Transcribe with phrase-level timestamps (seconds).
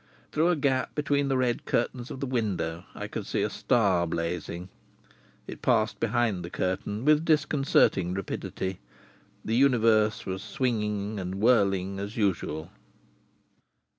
[0.31, 4.07] Through a gap between the red curtains of the window I could see a star
[4.07, 4.69] blazing.
[5.45, 8.79] It passed behind the curtain with disconcerting rapidity.
[9.45, 12.71] The universe was swinging and whirling as usual.